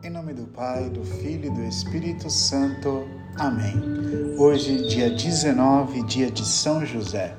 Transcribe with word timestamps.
Em 0.00 0.10
nome 0.10 0.32
do 0.32 0.44
Pai, 0.44 0.88
do 0.90 1.02
Filho 1.02 1.46
e 1.46 1.50
do 1.50 1.64
Espírito 1.64 2.30
Santo. 2.30 3.04
Amém. 3.36 3.74
Hoje, 4.38 4.86
dia 4.86 5.10
19, 5.10 6.04
dia 6.04 6.30
de 6.30 6.44
São 6.44 6.86
José. 6.86 7.34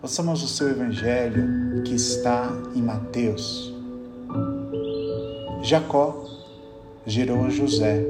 Ouçamos 0.00 0.40
o 0.44 0.46
seu 0.46 0.68
evangelho 0.70 1.82
que 1.82 1.96
está 1.96 2.48
em 2.76 2.80
Mateus. 2.80 3.74
Jacó 5.60 6.24
gerou 7.04 7.50
José, 7.50 8.04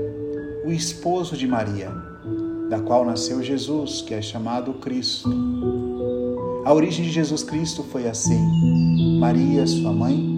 o 0.67 0.71
esposo 0.71 1.35
de 1.35 1.49
Maria, 1.49 1.91
da 2.69 2.79
qual 2.81 3.03
nasceu 3.03 3.43
Jesus, 3.43 4.03
que 4.03 4.13
é 4.13 4.21
chamado 4.21 4.75
Cristo. 4.75 5.31
A 6.67 6.75
origem 6.75 7.03
de 7.03 7.11
Jesus 7.11 7.43
Cristo 7.43 7.83
foi 7.83 8.07
assim: 8.07 9.19
Maria, 9.19 9.67
sua 9.67 9.93
mãe, 9.93 10.37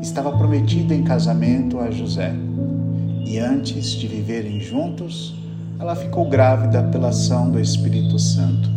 estava 0.00 0.34
prometida 0.38 0.94
em 0.94 1.04
casamento 1.04 1.78
a 1.78 1.90
José. 1.90 2.45
E 3.26 3.40
antes 3.40 3.90
de 3.90 4.06
viverem 4.06 4.60
juntos, 4.60 5.34
ela 5.80 5.96
ficou 5.96 6.28
grávida 6.28 6.84
pela 6.84 7.08
ação 7.08 7.50
do 7.50 7.58
Espírito 7.58 8.16
Santo. 8.20 8.70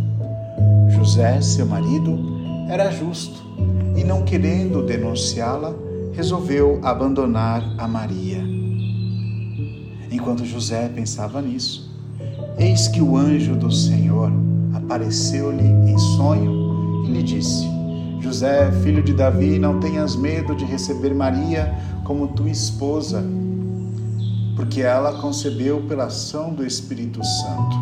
José, 0.89 1.39
seu 1.39 1.67
marido, 1.67 2.17
era 2.67 2.89
justo 2.89 3.41
e, 3.95 4.03
não 4.03 4.23
querendo 4.23 4.83
denunciá-la, 4.83 5.73
resolveu 6.13 6.79
abandonar 6.83 7.63
a 7.77 7.87
Maria. 7.87 8.43
Enquanto 10.11 10.43
José 10.43 10.89
pensava 10.89 11.41
nisso, 11.43 11.95
eis 12.57 12.87
que 12.87 13.01
o 13.01 13.15
anjo 13.15 13.55
do 13.55 13.71
Senhor 13.71 14.31
apareceu-lhe 14.73 15.63
em 15.63 15.97
sonho 15.97 17.05
e 17.05 17.11
lhe 17.11 17.21
disse: 17.21 17.65
José, 18.19 18.71
filho 18.83 19.03
de 19.03 19.13
Davi, 19.13 19.59
não 19.59 19.79
tenhas 19.79 20.15
medo 20.15 20.55
de 20.55 20.65
receber 20.65 21.13
Maria 21.13 21.71
como 22.03 22.29
tua 22.29 22.49
esposa, 22.49 23.23
porque 24.59 24.81
ela 24.81 25.13
concebeu 25.21 25.83
pela 25.83 26.07
ação 26.07 26.53
do 26.53 26.65
Espírito 26.65 27.23
Santo. 27.23 27.77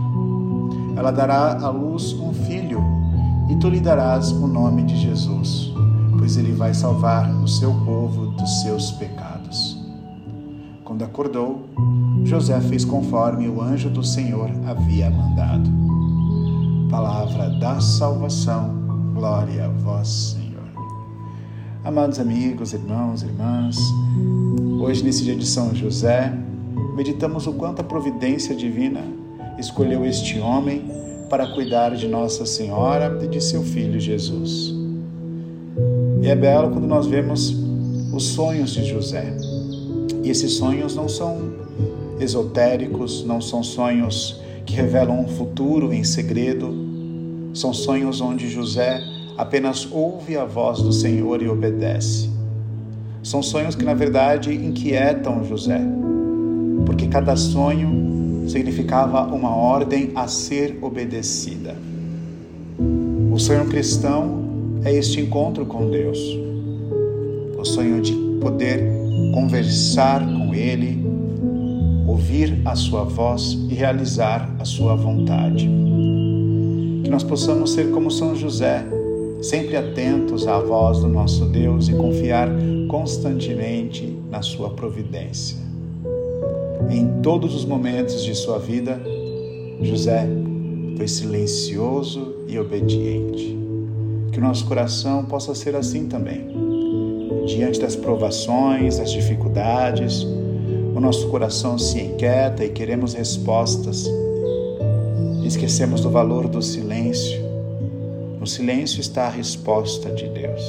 Ela 0.95 1.09
dará 1.09 1.59
à 1.59 1.69
luz 1.71 2.13
um 2.13 2.31
filho, 2.31 2.79
e 3.49 3.55
tu 3.55 3.67
lhe 3.67 3.79
darás 3.79 4.31
o 4.31 4.45
nome 4.45 4.83
de 4.83 4.95
Jesus, 4.95 5.73
pois 6.19 6.37
ele 6.37 6.51
vai 6.51 6.75
salvar 6.75 7.31
o 7.41 7.47
seu 7.47 7.73
povo 7.83 8.27
dos 8.27 8.61
seus 8.61 8.91
pecados. 8.91 9.75
Quando 10.85 11.03
acordou, 11.03 11.67
José 12.23 12.61
fez 12.61 12.85
conforme 12.85 13.49
o 13.49 13.59
anjo 13.59 13.89
do 13.89 14.03
Senhor 14.03 14.51
havia 14.67 15.09
mandado. 15.09 15.67
Palavra 16.91 17.49
da 17.59 17.79
salvação 17.79 18.77
Glória 19.15 19.65
a 19.65 19.69
vós, 19.69 20.07
Senhor. 20.07 20.69
Amados 21.83 22.19
amigos, 22.19 22.71
irmãos, 22.71 23.23
irmãs, 23.23 23.77
hoje, 24.79 25.03
nesse 25.03 25.23
dia 25.23 25.35
de 25.35 25.45
São 25.45 25.73
José, 25.73 26.31
meditamos 26.97 27.45
o 27.45 27.53
quanto 27.53 27.79
a 27.79 27.83
providência 27.83 28.55
divina 28.55 29.03
escolheu 29.59 30.03
este 30.03 30.39
homem 30.39 30.83
para 31.29 31.45
cuidar 31.53 31.95
de 31.95 32.07
Nossa 32.07 32.43
Senhora 32.43 33.19
e 33.23 33.27
de 33.27 33.39
seu 33.39 33.61
filho 33.61 33.99
Jesus. 33.99 34.73
E 36.19 36.27
é 36.27 36.35
belo 36.35 36.71
quando 36.71 36.87
nós 36.87 37.05
vemos 37.05 37.55
os 38.11 38.23
sonhos 38.29 38.71
de 38.71 38.83
José. 38.83 39.31
E 40.23 40.29
esses 40.31 40.53
sonhos 40.53 40.95
não 40.95 41.07
são 41.07 41.37
esotéricos, 42.19 43.23
não 43.23 43.39
são 43.39 43.61
sonhos 43.61 44.41
que 44.65 44.73
revelam 44.73 45.21
um 45.21 45.27
futuro 45.27 45.93
em 45.93 46.03
segredo, 46.03 46.73
são 47.53 47.75
sonhos 47.75 48.21
onde 48.21 48.49
José 48.49 48.99
apenas 49.37 49.87
ouve 49.91 50.35
a 50.35 50.45
voz 50.45 50.81
do 50.81 50.91
Senhor 50.91 51.43
e 51.43 51.47
obedece. 51.47 52.27
São 53.21 53.43
sonhos 53.43 53.75
que, 53.75 53.85
na 53.85 53.93
verdade, 53.93 54.51
inquietam 54.51 55.43
José, 55.43 55.79
porque 56.87 57.05
cada 57.05 57.35
sonho 57.35 58.47
significava 58.47 59.23
uma 59.23 59.53
ordem 59.53 60.11
a 60.15 60.25
ser 60.25 60.79
obedecida. 60.81 61.75
O 63.29 63.37
sonho 63.37 63.65
cristão 63.65 64.79
é 64.85 64.93
este 64.93 65.19
encontro 65.19 65.65
com 65.65 65.91
Deus, 65.91 66.17
o 67.59 67.65
sonho 67.65 68.01
de 68.01 68.13
poder 68.39 68.81
conversar 69.33 70.25
com 70.25 70.55
Ele, 70.55 71.05
ouvir 72.07 72.61
a 72.63 72.73
Sua 72.73 73.03
voz 73.03 73.51
e 73.69 73.73
realizar 73.73 74.49
a 74.57 74.63
Sua 74.63 74.95
vontade 74.95 75.69
que 77.03 77.11
nós 77.11 77.23
possamos 77.23 77.71
ser 77.71 77.91
como 77.91 78.09
São 78.09 78.33
José, 78.33 78.85
sempre 79.41 79.75
atentos 79.75 80.47
à 80.47 80.59
voz 80.59 80.99
do 80.99 81.09
nosso 81.09 81.45
Deus 81.45 81.89
e 81.89 81.93
confiar 81.93 82.49
constantemente 82.87 84.17
na 84.29 84.41
Sua 84.41 84.69
providência. 84.69 85.66
Em 86.89 87.21
todos 87.21 87.53
os 87.55 87.65
momentos 87.65 88.23
de 88.23 88.33
sua 88.35 88.59
vida, 88.59 88.99
José 89.81 90.27
foi 90.95 91.07
silencioso 91.07 92.35
e 92.47 92.57
obediente. 92.57 93.57
Que 94.31 94.39
o 94.39 94.41
nosso 94.41 94.65
coração 94.65 95.25
possa 95.25 95.53
ser 95.55 95.75
assim 95.75 96.07
também. 96.07 96.47
Diante 97.45 97.79
das 97.79 97.95
provações, 97.95 98.97
das 98.97 99.11
dificuldades, 99.11 100.23
o 100.95 100.99
nosso 100.99 101.27
coração 101.29 101.77
se 101.77 101.99
inquieta 101.99 102.65
e 102.65 102.69
queremos 102.69 103.13
respostas 103.13 104.07
esquecemos 105.47 106.01
do 106.01 106.09
valor 106.09 106.47
do 106.47 106.61
silêncio. 106.61 107.41
No 108.39 108.45
silêncio 108.45 108.99
está 108.99 109.27
a 109.27 109.29
resposta 109.29 110.09
de 110.11 110.27
Deus. 110.27 110.61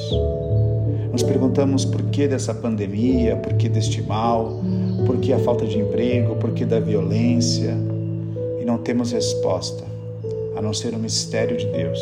Nos 1.13 1.23
perguntamos 1.23 1.85
por 1.85 2.03
que 2.05 2.29
dessa 2.29 2.55
pandemia, 2.55 3.37
por 3.37 3.55
que 3.55 3.69
deste 3.69 4.01
mal, 4.01 4.61
por 5.09 5.17
que 5.17 5.33
a 5.33 5.41
falta 5.41 5.67
de 5.67 5.77
emprego, 5.77 6.37
por 6.37 6.53
que 6.53 6.65
da 6.65 6.79
violência, 6.79 7.77
e 8.61 8.65
não 8.65 8.79
temos 8.79 9.11
resposta, 9.11 9.83
a 10.55 10.63
não 10.63 10.73
ser 10.73 10.95
o 10.95 10.99
mistério 11.01 11.57
de 11.57 11.67
Deus. 11.67 11.99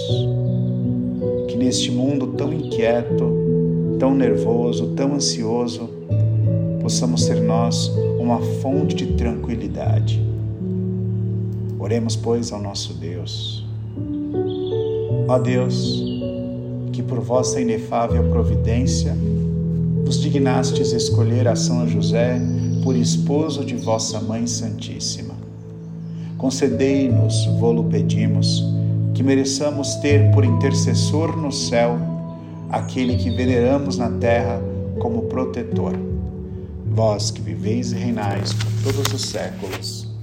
Que 1.49 1.57
neste 1.57 1.91
mundo 1.91 2.27
tão 2.37 2.53
inquieto, 2.53 3.97
tão 3.99 4.15
nervoso, 4.15 4.89
tão 4.89 5.15
ansioso, 5.15 5.89
possamos 6.83 7.25
ser 7.25 7.41
nós 7.41 7.89
uma 8.21 8.41
fonte 8.61 8.95
de 8.95 9.07
tranquilidade 9.15 10.27
Oremos, 11.87 12.17
pois, 12.17 12.51
ao 12.51 12.61
nosso 12.61 12.95
Deus. 12.95 13.65
Ó 15.29 15.39
Deus, 15.39 16.03
que 16.93 17.01
por 17.01 17.21
vossa 17.21 17.61
inefável 17.61 18.29
providência 18.29 19.17
vos 20.05 20.21
dignastes 20.21 20.91
escolher 20.91 21.47
a 21.47 21.55
São 21.55 21.87
José 21.87 22.41
por 22.87 22.95
esposo 22.95 23.65
de 23.65 23.75
vossa 23.75 24.21
Mãe 24.21 24.47
Santíssima. 24.47 25.35
Concedei-nos, 26.39 27.45
vô-lo 27.59 27.83
pedimos, 27.83 28.65
que 29.13 29.25
mereçamos 29.25 29.97
ter 29.97 30.31
por 30.31 30.45
intercessor 30.45 31.37
no 31.37 31.51
céu 31.51 31.99
aquele 32.71 33.17
que 33.17 33.29
veneramos 33.29 33.99
na 33.99 34.09
terra 34.09 34.63
como 35.01 35.23
protetor. 35.23 35.95
Vós 36.95 37.33
que 37.33 37.41
viveis 37.41 37.91
e 37.91 37.97
reinais 37.97 38.53
por 38.53 38.93
todos 38.93 39.13
os 39.13 39.31
séculos. 39.31 40.16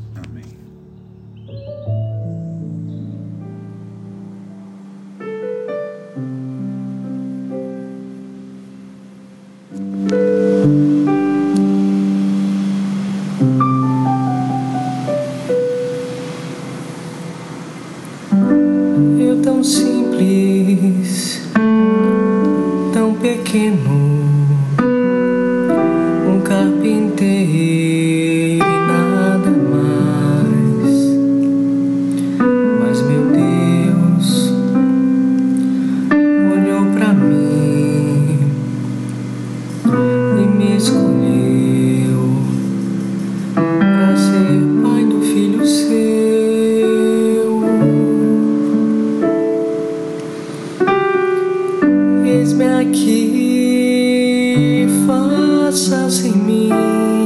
see 56.23 56.31
me. 56.31 57.22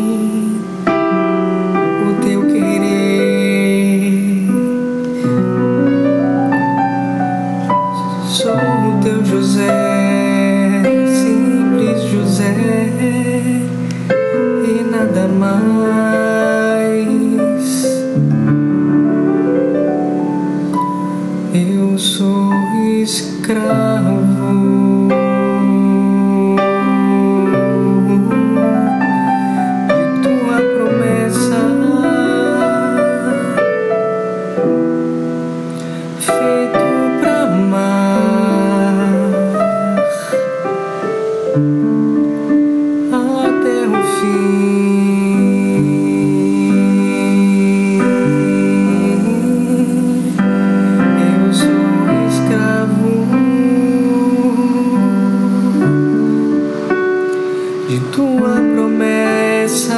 de 57.88 58.00
tua 58.12 58.56
promessa. 58.74 59.96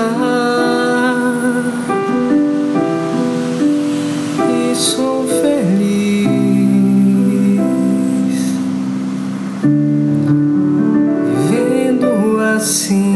E 4.47 4.75
sou 4.75 5.27
feliz 5.27 6.29
vivendo 11.49 12.39
assim. 12.55 13.09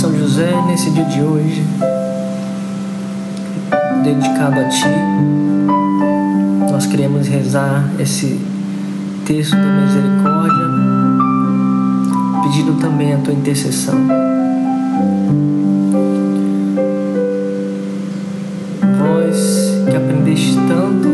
São 0.00 0.16
José, 0.16 0.62
nesse 0.68 0.90
dia 0.90 1.04
de 1.06 1.20
hoje, 1.22 1.64
dedicado 4.04 4.60
a 4.60 4.68
ti 4.68 5.13
esse 7.98 8.38
texto 9.24 9.56
da 9.56 9.80
misericórdia, 9.80 10.66
pedindo 12.42 12.78
também 12.80 13.14
a 13.14 13.18
tua 13.18 13.32
intercessão. 13.32 13.98
Vós 18.98 19.86
que 19.90 19.96
aprendeste 19.96 20.58
tanto 20.68 21.08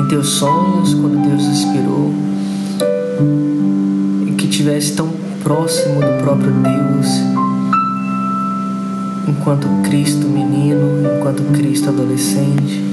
em 0.00 0.08
teus 0.08 0.28
sonhos, 0.28 0.94
quando 0.94 1.28
Deus 1.28 1.42
inspirou, 1.42 2.14
e 4.26 4.32
que 4.32 4.46
estivesse 4.46 4.92
tão 4.92 5.10
próximo 5.42 6.00
do 6.00 6.22
próprio 6.22 6.52
Deus, 6.52 7.08
enquanto 9.28 9.66
Cristo 9.82 10.28
menino, 10.28 11.02
enquanto 11.18 11.42
Cristo 11.52 11.88
adolescente. 11.88 12.85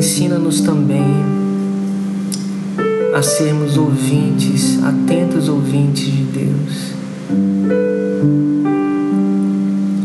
Ensina-nos 0.00 0.62
também 0.62 1.04
a 3.14 3.20
sermos 3.20 3.76
ouvintes, 3.76 4.82
atentos 4.82 5.46
ouvintes 5.46 6.06
de 6.06 6.22
Deus. 6.22 6.92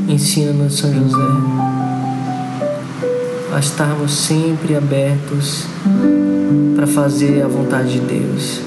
Ensina-nos, 0.10 0.78
São 0.78 0.94
José, 0.94 1.18
a 3.54 3.58
estarmos 3.58 4.12
sempre 4.12 4.76
abertos 4.76 5.64
para 6.76 6.88
fazer 6.88 7.42
a 7.42 7.48
vontade 7.48 7.94
de 7.94 8.00
Deus. 8.02 8.60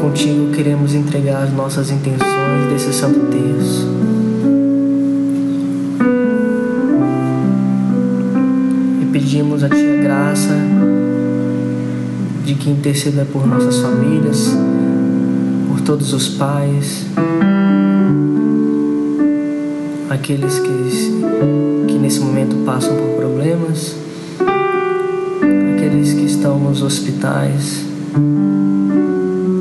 Contigo 0.00 0.50
queremos 0.50 0.94
entregar 0.96 1.44
as 1.44 1.52
nossas 1.52 1.92
intenções 1.92 2.68
desse 2.72 2.92
Santo 2.92 3.20
Terço. 3.30 4.01
Pedimos 9.32 9.64
a 9.64 9.68
Ti 9.70 9.98
a 9.98 10.02
graça 10.02 10.54
de 12.44 12.54
que 12.54 12.68
interceda 12.68 13.24
por 13.24 13.46
nossas 13.46 13.78
famílias, 13.78 14.54
por 15.66 15.80
todos 15.80 16.12
os 16.12 16.28
pais, 16.28 17.06
aqueles 20.10 20.58
que, 20.58 21.88
que 21.88 21.94
nesse 21.94 22.20
momento 22.20 22.56
passam 22.66 22.94
por 22.94 23.08
problemas, 23.16 23.96
aqueles 25.78 26.12
que 26.12 26.26
estão 26.26 26.58
nos 26.58 26.82
hospitais. 26.82 27.86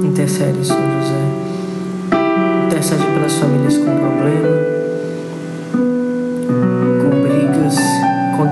Intercede, 0.03 0.67
São 0.67 0.75
José. 0.75 2.67
Intercede 2.67 3.05
pelas 3.05 3.35
famílias 3.35 3.77
com 3.77 3.85
problema 3.85 4.80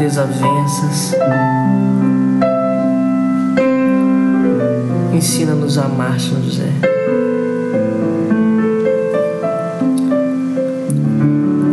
desavenças. 0.10 1.16
Ensina-nos 5.14 5.78
a 5.78 5.84
amar, 5.84 6.20
São 6.20 6.42
José. 6.44 6.68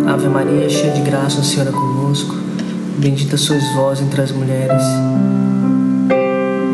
Ave 0.06 0.28
Maria, 0.28 0.68
cheia 0.68 0.92
de 0.92 1.00
graça, 1.00 1.40
o 1.40 1.44
Senhor 1.44 1.66
é 1.66 1.72
convosco. 1.72 2.34
Bendita 2.98 3.38
sois 3.38 3.62
vós 3.74 4.00
entre 4.00 4.20
as 4.20 4.32
mulheres. 4.32 4.82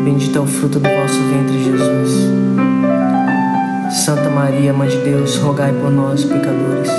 Bendito 0.03 0.37
é 0.37 0.41
o 0.41 0.45
fruto 0.45 0.79
do 0.79 0.89
vosso 0.89 1.19
ventre, 1.31 1.63
Jesus. 1.63 2.29
Santa 4.03 4.29
Maria, 4.29 4.73
Mãe 4.73 4.89
de 4.89 4.97
Deus, 4.97 5.37
rogai 5.37 5.71
por 5.71 5.89
nós, 5.89 6.25
pecadores, 6.25 6.91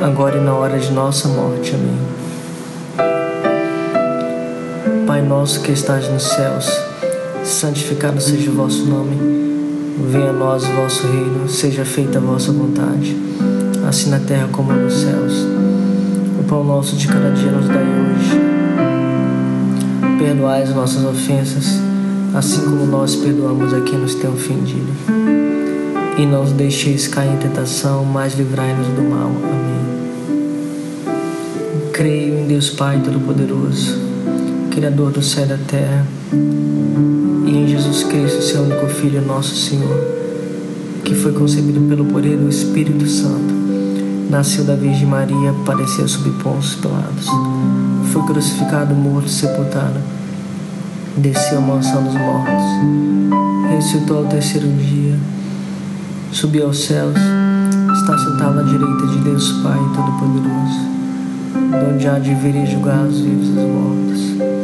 agora 0.00 0.36
e 0.36 0.40
na 0.40 0.54
hora 0.54 0.78
de 0.78 0.92
nossa 0.92 1.26
morte. 1.28 1.74
Amém. 1.74 2.15
Pai 5.16 5.24
nosso 5.24 5.62
que 5.62 5.72
estás 5.72 6.06
nos 6.10 6.24
céus, 6.24 6.70
santificado 7.42 8.20
seja 8.20 8.50
o 8.50 8.54
vosso 8.54 8.84
nome. 8.84 9.16
Venha 10.12 10.28
a 10.28 10.32
nós 10.34 10.62
o 10.62 10.72
vosso 10.72 11.06
reino, 11.06 11.48
seja 11.48 11.86
feita 11.86 12.18
a 12.18 12.20
vossa 12.20 12.52
vontade, 12.52 13.16
assim 13.88 14.10
na 14.10 14.18
terra 14.20 14.46
como 14.52 14.74
nos 14.74 14.92
céus. 14.92 15.32
O 16.38 16.44
pão 16.46 16.62
nosso 16.62 16.96
de 16.96 17.08
cada 17.08 17.30
dia 17.30 17.50
nos 17.50 17.66
dai 17.66 17.82
hoje. 17.82 18.38
Perdoai 20.18 20.62
as 20.64 20.74
nossas 20.74 21.02
ofensas, 21.02 21.80
assim 22.34 22.60
como 22.60 22.84
nós 22.84 23.16
perdoamos 23.16 23.72
a 23.72 23.80
quem 23.80 23.98
nos 23.98 24.14
tem 24.16 24.28
ofendido. 24.28 24.92
E 26.18 26.26
não 26.26 26.42
os 26.42 26.52
deixeis 26.52 27.08
cair 27.08 27.32
em 27.32 27.38
tentação, 27.38 28.04
mas 28.04 28.34
livrai-nos 28.34 28.88
do 28.88 29.00
mal. 29.00 29.30
Amém. 29.30 29.80
Creio 31.94 32.38
em 32.38 32.46
Deus 32.46 32.68
Pai 32.68 33.00
Todo-Poderoso. 33.02 34.05
Criador 34.76 35.10
do 35.10 35.22
céu 35.22 35.46
e 35.46 35.48
da 35.48 35.56
terra, 35.56 36.06
e 37.46 37.50
em 37.50 37.66
Jesus 37.66 38.02
Cristo, 38.02 38.42
seu 38.42 38.60
único 38.60 38.86
Filho, 38.88 39.24
nosso 39.24 39.56
Senhor, 39.56 39.98
que 41.02 41.14
foi 41.14 41.32
concebido 41.32 41.80
pelo 41.88 42.04
poder 42.04 42.36
do 42.36 42.46
Espírito 42.50 43.06
Santo, 43.08 43.54
nasceu 44.28 44.64
da 44.64 44.74
Virgem 44.74 45.06
Maria, 45.06 45.54
padeceu 45.64 46.06
sob 46.06 46.28
Pôncio 46.42 46.78
Pilatos, 46.80 47.26
foi 48.12 48.22
crucificado, 48.24 48.94
morto, 48.94 49.30
sepultado, 49.30 49.98
desceu 51.16 51.56
à 51.56 51.60
mansão 51.62 52.04
dos 52.04 52.12
mortos, 52.12 53.70
ressuscitou 53.70 54.18
ao 54.18 54.24
terceiro 54.26 54.68
dia, 54.68 55.18
subiu 56.32 56.66
aos 56.66 56.84
céus, 56.84 57.16
está 57.98 58.18
sentado 58.18 58.60
à 58.60 58.62
direita 58.62 59.06
de 59.06 59.18
Deus 59.20 59.52
Pai 59.62 59.78
Todo-Poderoso, 59.94 60.96
de 61.70 61.94
onde 61.94 62.06
há 62.06 62.18
de 62.18 62.34
vir 62.34 62.54
e 62.56 62.66
julgar 62.66 63.06
os 63.06 63.20
vivos 63.20 63.46
e 63.46 63.50
os 63.52 63.56
mortos. 63.56 64.55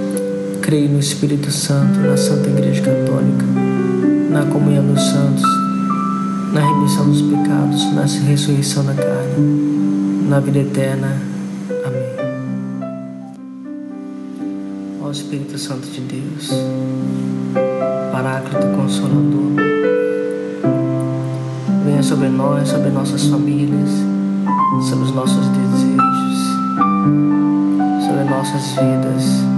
Creio 0.73 0.88
no 0.88 1.00
Espírito 1.00 1.50
Santo, 1.50 2.00
na 2.00 2.17
Santa 2.17 2.49
Igreja 2.49 2.81
Católica, 2.81 3.45
na 4.31 4.47
comunhão 4.47 4.87
dos 4.87 5.02
santos, 5.02 5.43
na 6.50 6.62
remissão 6.67 7.11
dos 7.11 7.21
pecados, 7.21 7.93
na 7.93 8.07
ressurreição 8.07 8.83
da 8.83 8.95
carne, 8.95 10.26
na 10.31 10.41
vida 10.41 10.61
eterna. 10.61 11.21
Amém. 11.85 12.88
Ó 15.02 15.11
Espírito 15.11 15.59
Santo 15.59 15.87
de 15.88 16.00
Deus, 16.00 16.49
Paráclito 18.11 18.67
Consolador, 18.69 19.52
venha 21.85 22.02
sobre 22.02 22.31
nós, 22.31 22.71
sobre 22.71 22.88
nossas 22.88 23.26
famílias, 23.26 23.91
sobre 24.88 25.05
os 25.05 25.14
nossos 25.14 25.47
desejos, 25.49 26.38
sobre 28.07 28.25
nossas 28.25 28.69
vidas 28.71 29.51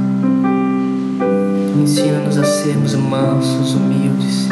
Ensina-nos 1.84 2.38
a 2.38 2.44
sermos 2.44 2.94
mansos, 2.94 3.74
humildes, 3.74 4.48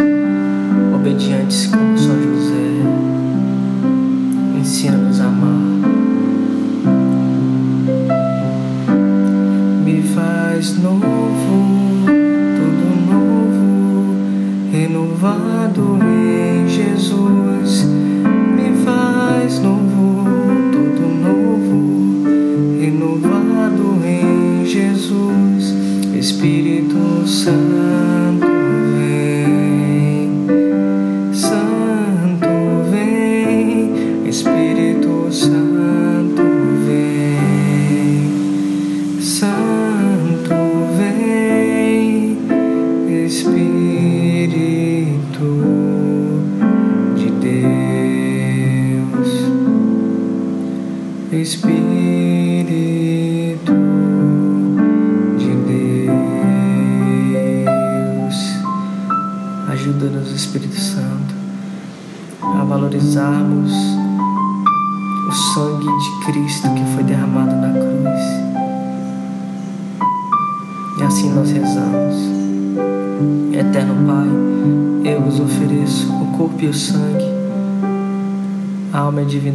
obedientes 0.95 1.67
como 1.67 1.97
São 1.97 2.15
José. 2.15 2.83
Ensina-nos 4.61 5.19
a 5.19 5.29
amar. 5.29 5.73
faz 10.15 10.77
novo, 10.77 12.05
tudo 12.05 12.87
novo, 13.11 14.15
renovado 14.71 15.99
em 16.03 16.69
Jesus. 16.69 17.85
Me 17.85 18.77
faz 18.85 19.59
novo, 19.59 20.29
tudo 20.71 21.09
novo, 21.25 22.29
renovado 22.79 23.99
em 24.05 24.67
Jesus. 24.67 25.75
Espírito 26.15 26.92
Santo. 27.27 28.12
valorizarmos 28.12 28.12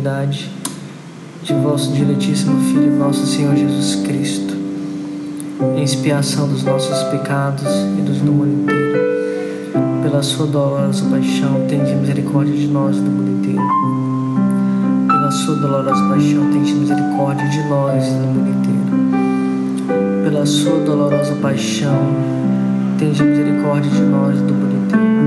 e 0.07 0.25
divindade 0.27 0.49
de 1.43 1.53
vosso 1.53 1.91
diletíssimo 1.91 2.59
Filho, 2.61 2.97
nosso 2.97 3.25
Senhor 3.25 3.55
Jesus 3.55 3.95
Cristo, 4.05 4.55
em 5.75 5.83
expiação 5.83 6.47
dos 6.47 6.63
nossos 6.63 7.03
pecados 7.09 7.67
e 7.97 8.01
dos 8.01 8.19
do 8.19 8.31
mundo 8.31 8.63
inteiro 8.63 9.07
pela 10.03 10.23
sua 10.23 10.47
dolorosa 10.47 11.05
paixão, 11.09 11.65
tende 11.67 11.93
misericórdia 11.93 12.55
de 12.55 12.67
nós 12.67 12.95
do 12.95 13.09
mundo 13.09 13.39
inteiro. 13.39 13.61
Pela 15.07 15.31
sua 15.31 15.55
dolorosa 15.55 16.07
paixão, 16.07 16.51
tende 16.51 16.73
misericórdia 16.73 17.49
de 17.49 17.69
nós 17.69 18.05
do 18.05 18.27
mundo 18.27 18.49
inteiro. 18.49 20.23
Pela 20.23 20.45
sua 20.45 20.79
dolorosa 20.79 21.35
paixão, 21.41 22.15
tende 22.97 23.21
misericórdia 23.21 23.91
de 23.91 24.01
nós 24.01 24.37
do 24.37 24.53
mundo 24.53 24.85
inteiro. 24.85 25.26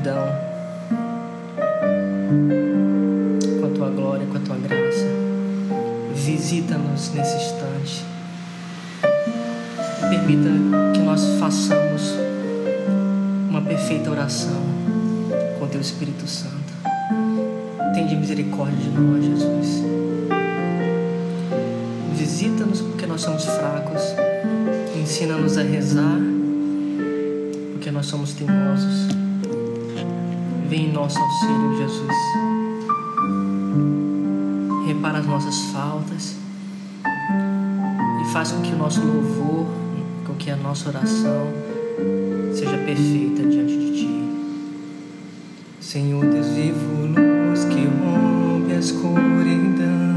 Escuridão 0.00 0.26
com 3.60 3.66
a 3.66 3.70
tua 3.70 3.90
glória, 3.90 4.26
com 4.26 4.36
a 4.36 4.40
tua 4.40 4.56
graça, 4.56 5.06
visita-nos 6.14 7.12
nesse 7.12 7.36
instante 7.36 8.04
permita 10.08 10.48
que 10.92 11.00
nós 11.00 11.24
façamos 11.38 12.14
uma 13.48 13.60
perfeita 13.62 14.10
oração 14.10 14.60
com 15.58 15.68
Teu 15.68 15.80
Espírito 15.80 16.26
Santo. 16.26 16.56
Tende 17.94 18.16
misericórdia 18.16 18.76
de 18.76 18.90
nós, 18.90 19.24
Jesus. 19.24 19.84
Visita-nos 22.16 22.80
porque 22.80 23.06
nós 23.06 23.20
somos 23.20 23.44
fracos. 23.44 24.02
Ensina-nos 25.00 25.56
a 25.58 25.62
rezar 25.62 26.18
porque 27.72 27.90
nós 27.92 28.06
somos 28.06 28.32
teimosos. 28.34 29.19
Vem 30.70 30.86
em 30.86 30.92
nosso 30.92 31.18
auxílio, 31.18 31.76
Jesus. 31.76 32.16
Repara 34.86 35.18
as 35.18 35.26
nossas 35.26 35.60
faltas 35.72 36.36
e 37.04 38.32
faz 38.32 38.52
com 38.52 38.62
que 38.62 38.72
o 38.72 38.78
nosso 38.78 39.04
louvor 39.04 39.80
que 40.40 40.50
a 40.50 40.56
nossa 40.56 40.88
oração 40.88 41.52
seja 42.54 42.78
perfeita 42.78 43.42
diante 43.42 43.76
de 43.76 43.92
Ti. 43.92 44.24
Senhor, 45.80 46.24
Deus 46.24 46.46
vivo, 46.48 47.06
luz 47.48 47.64
que 47.66 47.84
rompe 47.84 48.72
a 48.72 48.78
escuridão, 48.78 50.16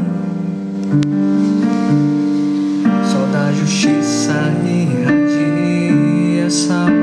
sol 3.11 3.27
da 3.33 3.51
justiça 3.51 4.31
irradia 4.65 6.49
salvação. 6.49 7.02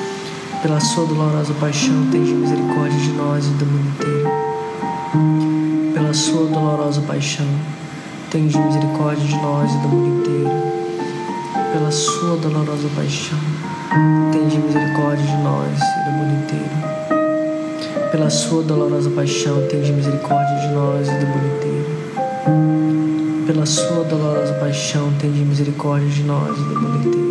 Pela 0.61 0.79
sua 0.79 1.07
dolorosa 1.07 1.55
paixão, 1.55 2.07
tende 2.11 2.33
misericórdia 2.33 2.99
de 2.99 3.11
nós 3.13 3.47
e 3.47 3.49
do 3.49 3.65
mundo 3.65 3.89
inteiro. 3.95 4.29
Pela 5.91 6.13
sua 6.13 6.45
dolorosa 6.45 7.01
paixão, 7.01 7.47
tende 8.29 8.55
misericórdia 8.59 9.25
de 9.25 9.35
nós 9.37 9.71
e 9.71 9.77
do 9.79 9.87
mundo 9.87 10.19
inteiro. 10.19 10.51
Pela 11.73 11.89
sua 11.89 12.37
dolorosa 12.37 12.87
paixão, 12.95 13.39
tende 14.31 14.59
misericórdia 14.59 15.25
de 15.25 15.37
nós 15.37 15.79
e 15.79 16.05
do 16.05 16.11
mundo 16.11 16.43
inteiro. 16.43 16.75
Pela 18.11 18.29
sua 18.29 18.61
dolorosa 18.61 19.09
paixão, 19.09 19.67
tende 19.67 19.91
misericórdia 19.91 20.59
de 20.59 20.67
nós 20.75 21.07
e 21.07 21.11
do 21.11 21.25
mundo 21.25 21.55
inteiro. 21.55 21.87
Pela 23.47 23.65
sua 23.65 24.03
dolorosa 24.03 24.53
paixão, 24.53 25.11
tende 25.19 25.43
misericórdia 25.43 26.07
de 26.07 26.21
nós 26.21 26.55
e 26.55 26.61
do 26.61 26.79
mundo 26.79 27.07
inteiro 27.07 27.30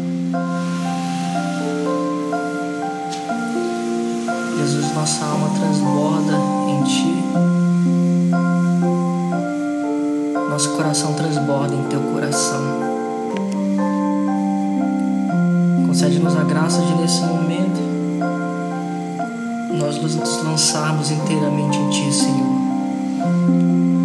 Jesus, 4.61 4.93
nossa 4.93 5.25
alma 5.25 5.49
transborda 5.57 6.33
em 6.69 6.83
Ti. 6.83 7.23
Nosso 10.49 10.69
coração 10.75 11.13
transborda 11.13 11.73
em 11.73 11.83
Teu 11.85 11.99
coração. 11.99 12.61
Concede-nos 15.87 16.37
a 16.37 16.43
graça 16.43 16.79
de, 16.79 16.93
nesse 16.93 17.21
momento, 17.21 17.81
nós 19.79 19.99
nos 19.99 20.43
lançarmos 20.43 21.09
inteiramente 21.09 21.79
em 21.79 21.89
Ti, 21.89 22.13
Senhor. 22.13 22.61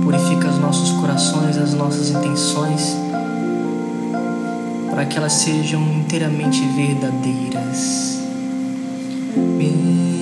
Purifica 0.04 0.48
os 0.48 0.58
nossos 0.58 0.90
corações, 0.92 1.58
as 1.58 1.74
nossas 1.74 2.08
intenções, 2.08 2.96
para 4.90 5.04
que 5.04 5.18
elas 5.18 5.34
sejam 5.34 5.82
inteiramente 5.82 6.64
verdadeiras. 6.68 8.16
expiação 9.46 10.15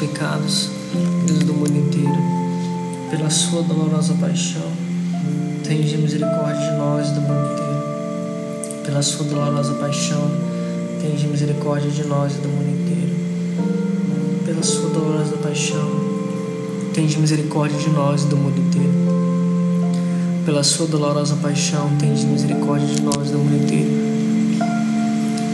pecados 0.00 0.70
dos 1.26 1.40
do 1.40 1.52
mundo 1.52 1.76
inteiro. 1.76 2.16
Pela 3.10 3.28
sua 3.28 3.62
dolorosa 3.62 4.14
paixão, 4.14 4.72
tende 5.62 5.98
misericórdia 5.98 6.70
de 6.70 6.78
nós 6.78 7.10
do 7.10 7.20
mundo 7.20 7.52
inteiro. 7.52 8.82
Pela 8.82 9.02
sua 9.02 9.26
dolorosa 9.26 9.74
paixão, 9.74 10.30
tende 11.02 11.26
misericórdia 11.26 11.90
de 11.90 12.04
nós 12.04 12.32
do 12.36 12.48
mundo 12.48 12.70
inteiro. 12.80 13.14
Pela 14.46 14.62
sua 14.62 14.88
dolorosa 14.88 15.36
paixão, 15.36 15.90
tende 16.94 17.18
misericórdia 17.18 17.78
de 17.78 17.90
nós 17.90 18.24
do 18.24 18.36
mundo 18.38 18.58
inteiro. 18.58 18.94
Pela 20.46 20.64
sua 20.64 20.86
dolorosa 20.86 21.36
paixão, 21.36 21.90
tende 21.98 22.24
misericórdia 22.24 22.86
de 22.86 23.02
nós 23.02 23.30
do 23.30 23.38
mundo 23.38 23.64
inteiro. 23.64 23.99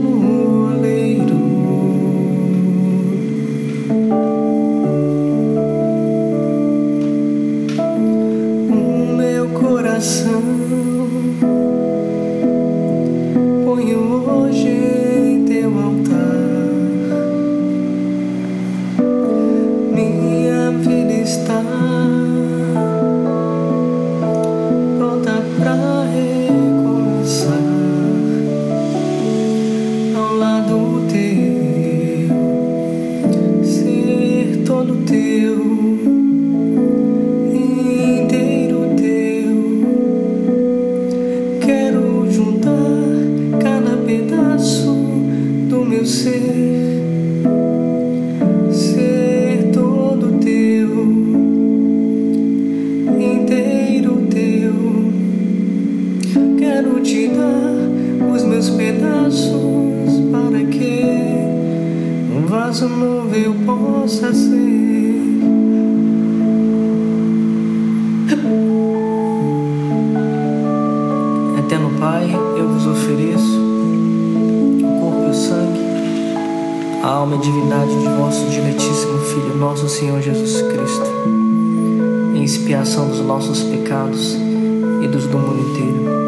Vaso 0.00 0.37
Quero 56.88 57.02
te 57.02 57.28
dar 57.28 58.34
os 58.34 58.42
meus 58.44 58.70
pedaços 58.70 59.52
para 60.32 60.64
que 60.64 61.04
um 62.34 62.46
vaso 62.46 62.88
novo 62.88 63.34
eu 63.36 63.54
possa 63.66 64.32
ser. 64.32 64.48
Eterno 71.58 71.90
Pai, 72.00 72.26
eu 72.56 72.68
vos 72.68 72.86
ofereço 72.86 73.60
o 74.80 75.00
corpo 75.00 75.26
e 75.26 75.30
o 75.30 75.34
sangue, 75.34 75.80
a 77.02 77.06
alma 77.06 77.34
e 77.34 77.38
a 77.38 77.40
divindade 77.42 78.00
de 78.00 78.08
vosso 78.18 78.46
diletíssimo 78.46 79.18
Filho, 79.18 79.56
nosso 79.58 79.86
Senhor 79.90 80.22
Jesus 80.22 80.62
Cristo, 80.62 81.06
em 82.34 82.42
expiação 82.42 83.08
dos 83.08 83.20
nossos 83.20 83.62
pecados 83.62 84.34
e 85.02 85.06
dos 85.06 85.26
do 85.26 85.38
mundo 85.38 85.70
inteiro. 85.70 86.27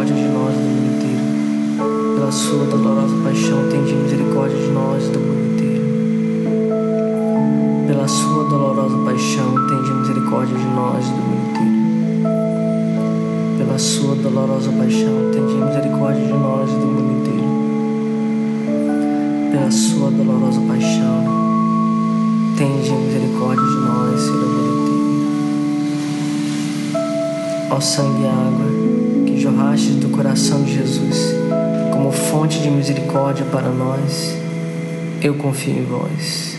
misericórdia 0.00 0.14
de 0.14 0.28
nós 0.32 0.54
do 0.54 0.60
mundo 0.60 0.96
inteiro. 0.96 1.20
Pela 2.16 2.32
sua 2.32 2.64
dolorosa 2.64 3.14
paixão, 3.22 3.68
tende 3.68 3.94
misericórdia 3.94 4.56
de 4.56 4.68
nós 4.72 5.08
do 5.08 5.20
mundo 5.20 5.52
inteiro. 5.52 5.84
Pela 7.86 8.08
sua 8.08 8.44
dolorosa 8.44 8.96
paixão, 9.04 9.54
tende 9.68 9.92
misericórdia 9.92 10.56
de 10.56 10.64
nós 10.64 11.04
do 11.04 11.16
mundo 11.16 11.50
inteiro. 11.50 11.80
Pela 13.58 13.78
sua 13.78 14.14
dolorosa 14.14 14.72
paixão, 14.72 15.30
tende 15.32 15.54
misericórdia 15.54 16.24
de 16.24 16.32
nós 16.32 16.70
do 16.70 16.86
mundo 16.86 17.12
inteiro. 17.20 17.50
Pela 19.52 19.70
sua 19.70 20.10
dolorosa 20.10 20.60
paixão, 20.62 21.24
tende 22.56 22.90
misericórdia 22.90 23.66
de 23.66 23.80
nós 23.80 24.22
e 24.22 24.32
do 24.32 24.46
mundo 24.48 24.70
inteiro. 24.80 25.00
Ó 27.70 27.80
sangue 27.80 28.22
e 28.22 28.26
água, 28.26 28.79
que 29.40 29.44
jorrastes 29.44 29.96
do 29.96 30.10
coração 30.10 30.62
de 30.62 30.74
Jesus, 30.74 31.34
como 31.90 32.12
fonte 32.12 32.60
de 32.60 32.68
misericórdia 32.68 33.46
para 33.46 33.70
nós, 33.70 34.36
eu 35.22 35.34
confio 35.34 35.78
em 35.78 35.84
vós. 35.86 36.58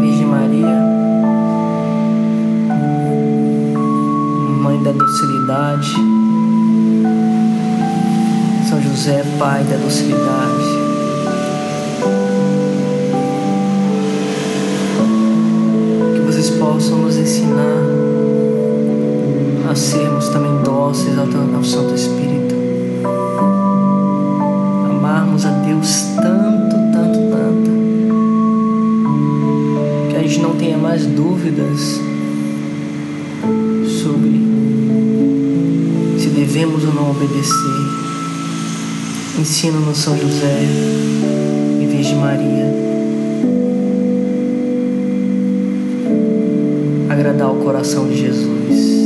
Virgem 0.00 0.26
Maria, 0.26 0.80
Mãe 4.62 4.82
da 4.82 4.92
docilidade, 4.92 5.94
São 8.70 8.80
José, 8.80 9.22
Pai 9.38 9.62
da 9.64 9.76
docilidade, 9.76 10.69
deuses 16.40 16.50
possam 16.58 16.98
nos 16.98 17.16
ensinar 17.16 17.82
a 19.70 19.74
sermos 19.74 20.28
também 20.30 20.62
dóceis 20.62 21.16
ao 21.18 21.62
Santo 21.62 21.94
Espírito. 21.94 22.54
Amarmos 24.88 25.44
a 25.44 25.50
Deus 25.50 26.06
tanto, 26.16 26.76
tanto, 26.92 27.18
tanto, 27.30 27.70
que 30.08 30.16
a 30.16 30.22
gente 30.22 30.40
não 30.40 30.56
tenha 30.56 30.78
mais 30.78 31.04
dúvidas 31.04 32.00
sobre 34.02 34.40
se 36.18 36.28
devemos 36.28 36.84
ou 36.84 36.94
não 36.94 37.10
obedecer. 37.10 37.90
Ensina-nos 39.38 39.98
São 39.98 40.16
José 40.16 40.62
e 41.80 41.86
Virgem 41.86 42.16
Maria 42.16 42.69
agradar 47.20 47.52
o 47.52 47.62
coração 47.62 48.08
de 48.08 48.16
Jesus. 48.16 48.99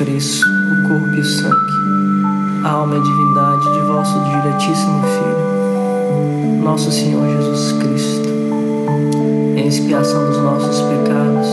Ofereço 0.00 0.42
o 0.46 0.88
corpo 0.88 1.14
e 1.14 1.20
o 1.20 1.24
sangue, 1.24 2.64
a 2.64 2.70
alma 2.70 2.94
e 2.94 2.98
a 2.98 3.02
divindade 3.02 3.70
de 3.70 3.80
vosso 3.80 4.18
diletíssimo 4.20 5.02
Filho, 5.02 6.62
nosso 6.62 6.90
Senhor 6.90 7.28
Jesus 7.28 7.72
Cristo, 7.72 8.28
em 9.56 9.66
expiação 9.66 10.26
dos 10.26 10.38
nossos 10.38 10.80
pecados 10.80 11.48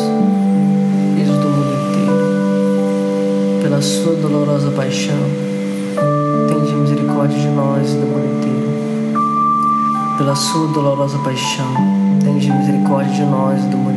e 1.18 1.24
os 1.24 1.38
do 1.40 1.50
mundo 1.50 1.74
inteiro. 1.90 3.62
Pela 3.64 3.82
sua 3.82 4.16
dolorosa 4.16 4.72
paixão, 4.72 5.20
tende 6.48 6.74
misericórdia 6.74 7.38
de 7.38 7.50
nós 7.50 7.90
e 7.90 7.98
do 7.98 8.06
mundo 8.06 8.28
inteiro. 8.38 8.72
Pela 10.18 10.36
sua 10.36 10.68
dolorosa 10.68 11.18
paixão, 11.18 11.74
tende 12.24 12.50
misericórdia 12.50 13.14
de 13.14 13.24
nós 13.24 13.62
e 13.62 13.68
do 13.68 13.76
mundo 13.76 13.90
inteiro 13.90 13.97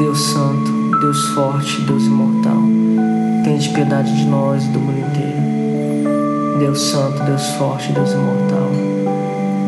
Deus 0.00 0.18
Santo, 0.18 0.98
Deus 0.98 1.28
forte, 1.34 1.82
Deus 1.82 2.06
imortal, 2.06 2.62
tende 3.44 3.68
piedade 3.68 4.16
de 4.16 4.24
nós 4.24 4.64
e 4.64 4.68
do 4.68 4.80
mundo 4.80 4.98
inteiro. 4.98 6.58
Deus 6.58 6.80
Santo, 6.80 7.22
Deus 7.22 7.46
forte, 7.58 7.92
Deus 7.92 8.12
imortal, 8.12 8.70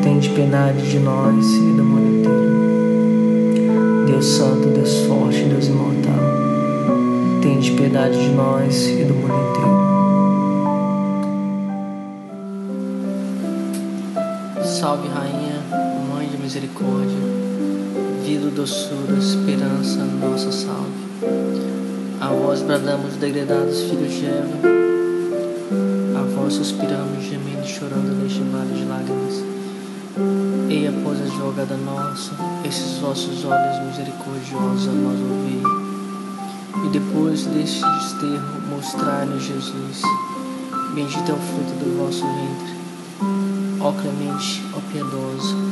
tende 0.03 0.31
piedade 0.31 0.91
de 0.91 0.99
nós 1.01 1.45
e 1.45 1.73
do 1.77 1.85
mundo 1.85 2.17
inteiro. 2.17 2.51
Deus 4.07 4.25
Santo, 4.25 4.69
Deus 4.69 5.01
forte, 5.01 5.45
Deus 5.45 5.67
imortal, 5.67 6.15
tende 7.43 7.73
piedade 7.73 8.19
de 8.19 8.31
nós 8.31 8.87
e 8.89 9.05
do 9.05 9.13
mundo 9.13 9.35
inteiro. 9.51 9.83
Salve, 14.65 15.09
Rainha, 15.09 15.61
Mãe 16.11 16.27
de 16.27 16.39
Misericórdia 16.39 17.33
vida, 18.23 18.51
doçura, 18.51 19.19
esperança, 19.19 20.05
nossa 20.05 20.53
salve. 20.53 20.93
A 22.21 22.29
vós 22.29 22.63
bradamos, 22.63 23.17
degredados 23.17 23.81
filhos 23.81 24.13
de 24.13 24.27
Eva, 24.27 24.59
a 26.19 26.23
vós 26.37 26.55
suspiramos, 26.55 27.25
gemendo 27.25 27.65
e 27.65 27.69
chorando 27.69 28.23
neste 28.23 28.41
vale 28.45 28.75
de 28.75 28.85
lágrimas. 28.85 29.45
Eia, 30.71 30.95
pois, 31.03 31.21
advogada 31.21 31.77
nossa, 31.77 32.33
esses 32.65 32.99
vossos 32.99 33.45
olhos 33.45 33.87
misericordiosos 33.87 34.89
a 34.89 34.93
nós 34.93 35.19
ouvi. 35.19 35.61
E 36.87 36.91
depois 36.91 37.45
deste 37.47 37.81
desterro, 37.81 38.63
mostrai-nos 38.71 39.43
Jesus. 39.43 40.03
Bendito 40.95 41.29
é 41.29 41.35
o 41.35 41.39
fruto 41.39 41.73
do 41.83 41.99
vosso 41.99 42.25
ventre. 42.25 42.73
Ó 43.81 43.93
clemente, 43.93 44.63
ó 44.75 44.81
piedoso, 44.93 45.72